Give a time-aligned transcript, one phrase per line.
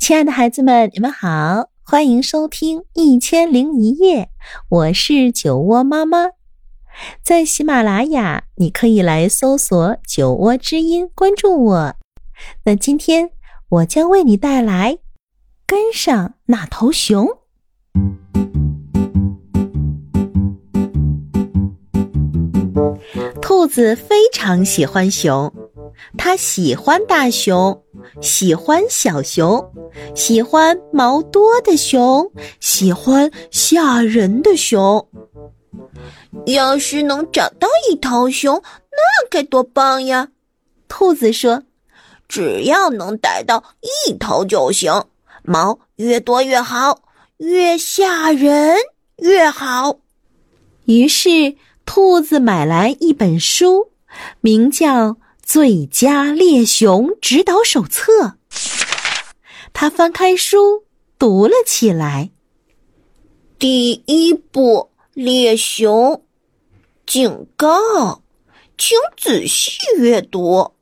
[0.00, 4.24] 亲爱的孩子们，你们好，欢迎收听《一千零一夜》，
[4.70, 6.30] 我是酒窝妈妈。
[7.22, 11.94] 在喜马拉雅，你可以来搜索“酒窝之音”，关注我。
[12.64, 13.30] 那今天
[13.68, 14.94] 我将为你带来
[15.66, 17.26] 《跟上那头熊》。
[23.42, 25.52] 兔子非常喜欢熊，
[26.16, 27.82] 它喜欢大熊，
[28.20, 29.72] 喜欢小熊，
[30.14, 35.08] 喜欢毛多的熊，喜欢吓人的熊。
[36.46, 40.28] 要是能找到一头熊，那该多棒呀！
[40.88, 41.62] 兔子说
[42.28, 43.62] ：“只要能逮到
[44.06, 45.04] 一头就行，
[45.42, 47.02] 毛越多越好，
[47.38, 48.76] 越吓人
[49.18, 49.98] 越好。”
[50.86, 51.56] 于是。
[51.86, 53.90] 兔子买来一本书，
[54.40, 55.08] 名叫
[55.52, 58.12] 《最佳猎熊指导手册》。
[59.72, 60.84] 他翻开书，
[61.18, 62.30] 读了起来。
[63.58, 66.22] 第一步，猎熊，
[67.04, 68.22] 警告，
[68.78, 70.74] 请仔细阅读。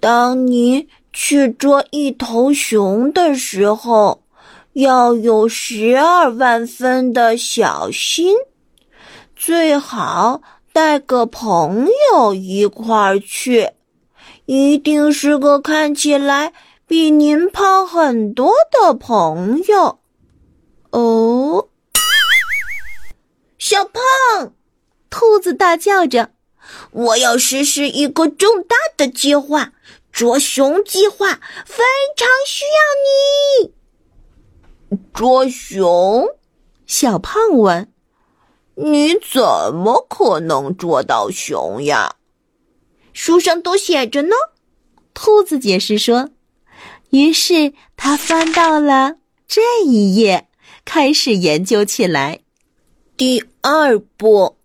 [0.00, 4.24] 当你去捉一头熊的时候，
[4.72, 8.34] 要有十二万分的小心。
[9.36, 10.42] 最好
[10.76, 13.70] 带个朋友一块儿去，
[14.44, 16.52] 一定是个看起来
[16.86, 20.00] 比您胖很多的朋友。
[20.90, 21.68] 哦，
[23.56, 24.52] 小胖，
[25.08, 26.32] 兔子大叫着
[26.92, 29.72] ：“我要实施一个重大的计划——
[30.12, 36.28] 捉熊计划，非常需要你。”捉熊？
[36.86, 37.90] 小胖问。
[38.78, 42.16] 你怎么可能捉到熊呀？
[43.14, 44.36] 书上都写着呢。
[45.14, 46.28] 兔子解释说。
[47.10, 49.16] 于是他翻到了
[49.48, 50.48] 这一页，
[50.84, 52.40] 开始研究起来。
[53.16, 54.56] 第二步，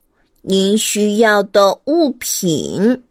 [0.42, 3.03] 您需要的物品。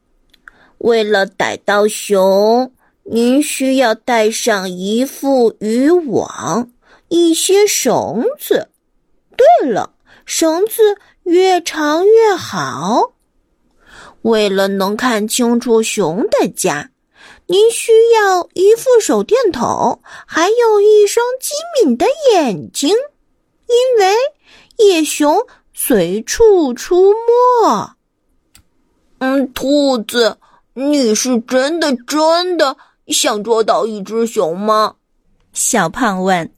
[0.78, 2.72] 为了逮到熊，
[3.04, 6.70] 您需要带上一副渔网，
[7.08, 8.68] 一些绳子。
[9.36, 9.94] 对了。
[10.24, 13.12] 绳子越长越好。
[14.22, 16.90] 为了能看清楚熊的家，
[17.46, 24.14] 您需要一副手电筒，还有一双机敏的眼睛，因为
[24.76, 27.90] 野熊随处出没。
[29.20, 30.38] 嗯，兔子，
[30.74, 32.76] 你是真的真的
[33.08, 34.96] 想捉到一只熊吗？
[35.52, 36.52] 小胖问。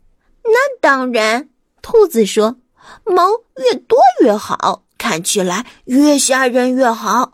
[0.45, 1.49] 那当然，
[1.81, 2.57] 兔子说。
[3.05, 7.33] 毛越多越好，看起来越吓人越好。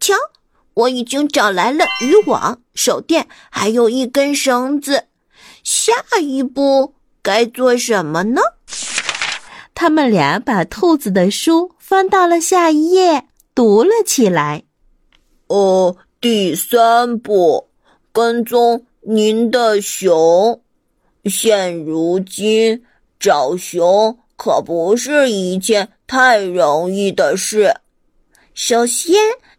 [0.00, 0.14] 瞧，
[0.74, 5.04] 我已经找来了渔网、手电，还有一根绳子。
[5.62, 8.40] 下一步该做什么呢？
[9.74, 14.64] 他们俩把兔子的书翻到了下一页，读了起来。
[15.48, 17.68] 哦，第三步，
[18.12, 20.62] 跟踪您的熊。
[21.24, 22.84] 现如今
[23.18, 24.18] 找熊。
[24.36, 27.74] 可不是一件太容易的事。
[28.54, 29.14] 首先，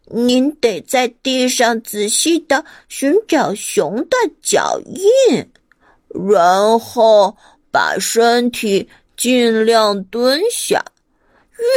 [0.06, 5.48] 您得在地上仔细的寻找熊的脚印，
[6.28, 7.36] 然后
[7.70, 10.84] 把身体尽量蹲下，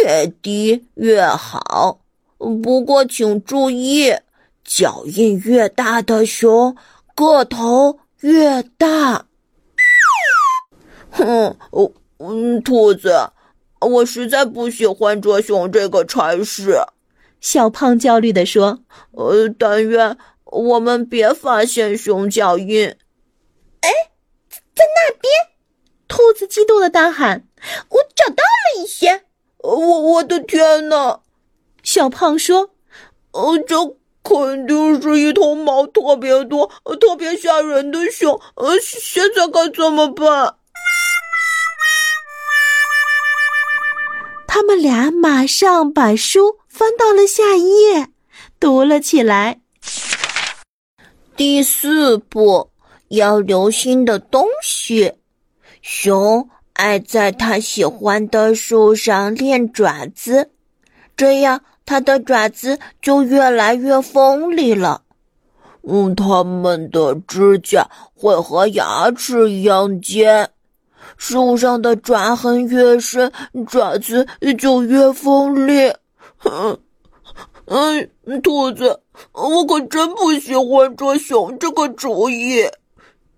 [0.03, 1.99] 越低越好。
[2.37, 4.11] 不过，请注意，
[4.63, 6.75] 脚印越大的熊
[7.13, 9.25] 个头越大。
[11.11, 11.91] 哼，我。
[12.23, 13.31] 嗯，兔子，
[13.79, 16.83] 我实在不喜欢捉熊这个差事。
[17.39, 18.83] 小胖焦虑地说
[19.17, 22.95] ：“呃，但愿我们别发现熊脚印。”
[23.81, 23.89] 哎，
[24.75, 25.33] 在那边！
[26.07, 27.47] 兔子激动的大喊
[27.89, 29.23] ：“我找到了一些！”
[29.63, 31.21] 我我的天哪！
[31.81, 32.69] 小胖说
[33.33, 33.75] ：“呃，这
[34.21, 38.39] 肯定是一头毛特别多、特别吓人的熊。
[38.55, 40.57] 呃，现在该怎么办？”
[44.53, 48.09] 他们俩马上把书翻到了下一页，
[48.59, 49.61] 读了起来。
[51.37, 52.69] 第四步，
[53.07, 55.13] 要留心的东西。
[55.81, 60.51] 熊爱在它喜欢的树上练爪子，
[61.15, 65.03] 这样它的爪子就越来越锋利了。
[65.83, 70.49] 嗯，它们的指甲会和牙齿一样尖。
[71.17, 73.31] 树上的爪痕越深，
[73.67, 74.27] 爪子
[74.57, 75.93] 就越锋利。
[77.65, 78.09] 嗯，
[78.41, 82.63] 兔子，我可真不喜欢捉熊这个主意。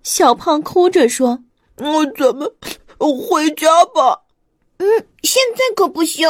[0.01, 1.39] 小胖哭着说
[1.77, 2.51] ：“我咱们
[2.97, 4.21] 回家吧。
[4.79, 4.87] ”“嗯，
[5.21, 6.27] 现在可不行！”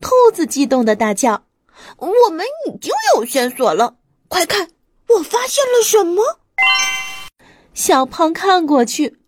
[0.00, 1.42] 兔子激动的大叫
[1.98, 3.96] ：“我们已经有线索了！
[4.28, 4.68] 快看，
[5.08, 6.22] 我发现了什么！”
[7.74, 9.18] 小胖看过去，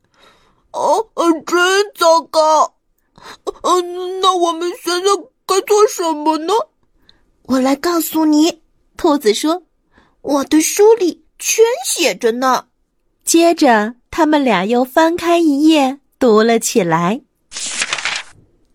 [0.75, 1.07] 哦，
[1.47, 1.57] 真
[1.95, 2.75] 糟糕！
[3.63, 5.09] 嗯，那我们现在
[5.47, 6.53] 该做什么呢？
[7.45, 8.61] 我来告诉你，
[8.97, 9.63] 兔子说
[10.21, 12.65] ：“我的书里全写着呢。”
[13.25, 17.21] 接着，他们俩又翻开一页，读了起来。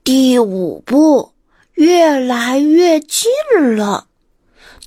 [0.02, 1.34] 第五步，
[1.74, 3.30] 越来越近
[3.76, 4.08] 了。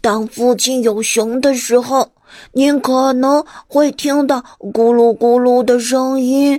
[0.00, 2.10] 当附近有熊的时候。
[2.52, 6.58] 您可能会听到咕噜咕噜的声音，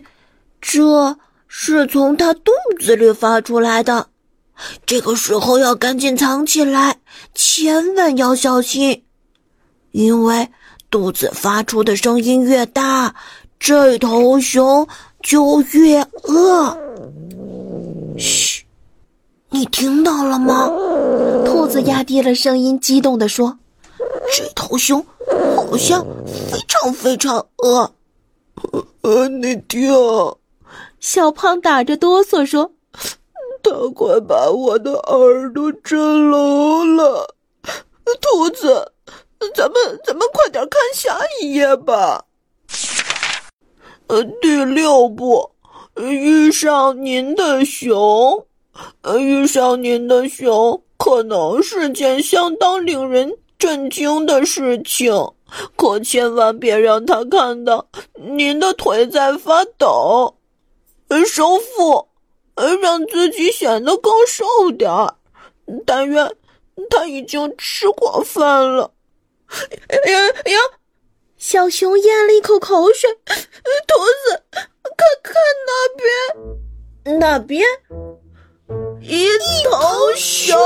[0.66, 1.18] 这
[1.50, 4.08] 是从它肚子里发出来的。
[4.86, 7.00] 这个时候要赶紧藏起来，
[7.36, 9.04] 千万要小心，
[9.92, 10.50] 因为
[10.90, 13.14] 肚子发出的声音越大，
[13.60, 14.88] 这头熊
[15.22, 16.78] 就越饿。
[18.18, 18.64] 嘘，
[19.50, 20.72] 你听到了吗？
[21.46, 23.60] 兔子压低了声音，激动地说
[24.34, 25.06] ：“这头熊。”
[25.56, 27.92] 好像非常非常饿，
[29.02, 29.92] 呃，你听，
[31.00, 32.72] 小胖打着哆嗦说
[33.64, 37.36] ：“他快把我的耳朵震聋了。”
[38.22, 38.92] 兔子，
[39.56, 42.26] 咱们咱们快点看下一页吧。
[44.08, 45.52] 呃，第六步，
[45.98, 48.46] 遇上您的熊，
[49.02, 55.14] 呃，遇上您的熊可能是件相当令人震惊的事情。
[55.76, 60.36] 可千万别让他看到您的腿在发抖，
[61.26, 62.08] 首府，
[62.82, 65.16] 让自己显得更瘦点儿。
[65.86, 66.36] 但愿
[66.90, 68.92] 他已经吃过饭了。
[70.08, 70.20] 呀
[70.52, 70.60] 呀！
[71.38, 73.10] 小熊咽了一口口水。
[73.26, 75.34] 兔子，看看
[75.68, 75.90] 那
[77.06, 77.66] 边，那边，
[79.02, 79.28] 一
[79.66, 80.58] 头熊。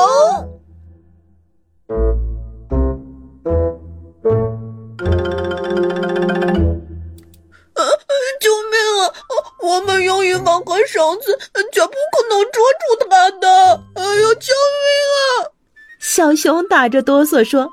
[9.78, 11.38] 我们用羽毛和绳子，
[11.72, 13.48] 绝不可能捉住它的！
[13.94, 14.52] 哎呦，救
[14.82, 15.54] 命啊！
[16.00, 17.70] 小熊打着哆嗦说：“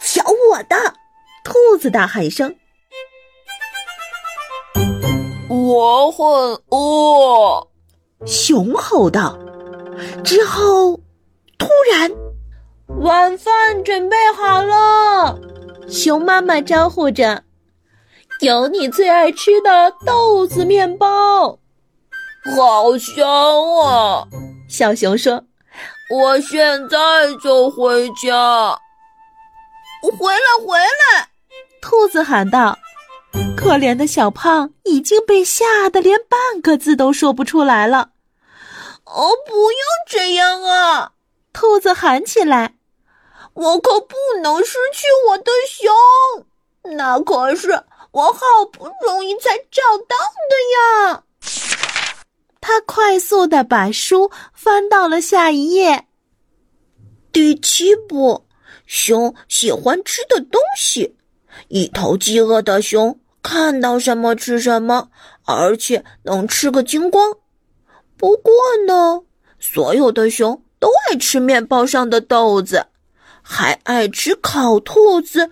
[0.00, 0.94] 瞧我的！”
[1.44, 2.56] 兔子大喊一声
[5.50, 6.26] ：“我很
[6.70, 7.68] 饿！”
[8.24, 9.38] 熊吼道。
[10.24, 10.98] 之后，
[11.58, 12.10] 突然，
[13.00, 15.38] 晚饭准备好了。
[15.86, 17.42] 熊妈妈招呼着。
[18.40, 21.58] 有你最爱吃的豆子面包，
[22.54, 23.26] 好香
[23.80, 24.28] 啊！
[24.68, 25.42] 小熊说
[26.12, 26.98] ：“我现在
[27.42, 28.78] 就回家。”
[30.18, 31.30] 回来，回来！
[31.80, 32.76] 兔子喊道。
[33.56, 38.10] 可怜的小胖已经被吓得连半个字都说不出来了。
[39.04, 41.12] 哦，不要这样啊！
[41.54, 42.74] 兔子喊起来
[43.54, 47.82] ：“我可不能失去我的熊，那可是……”
[48.16, 48.40] 我好
[48.72, 50.16] 不容易才找到
[50.48, 51.22] 的呀！
[52.62, 56.06] 他快速的把书翻到了下一页。
[57.30, 58.46] 第七步，
[58.86, 61.14] 熊喜欢吃的东西。
[61.68, 65.10] 一头饥饿的熊看到什么吃什么，
[65.44, 67.34] 而且能吃个精光。
[68.16, 68.50] 不过
[68.86, 69.24] 呢，
[69.60, 72.86] 所有的熊都爱吃面包上的豆子，
[73.42, 75.46] 还爱吃烤兔子，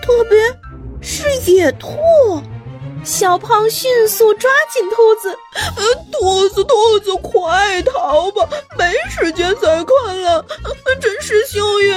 [0.00, 0.38] 特别。
[1.48, 1.88] 野兔，
[3.04, 5.30] 小胖迅速抓紧兔子，
[5.76, 8.48] 呃，兔子，兔子，快逃吧！
[8.78, 10.44] 没时间再看了，
[11.00, 11.94] 真是幸运，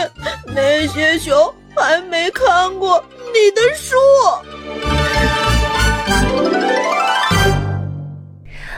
[0.55, 3.03] 那些熊还没看过
[3.33, 3.95] 你的书。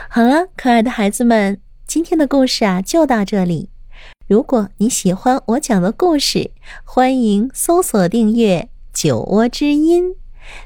[0.08, 3.70] 好了，可爱的孩子们，今天的故事啊就到这里。
[4.26, 6.50] 如果你喜欢我讲的故事，
[6.84, 8.68] 欢迎搜索订阅。
[8.92, 10.14] 酒窝之音，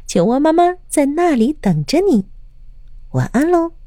[0.07, 2.27] 酒窝妈妈在那里等着你。
[3.13, 3.78] 晚安喽。